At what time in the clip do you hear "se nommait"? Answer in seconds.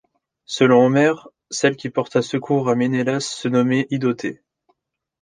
3.19-3.85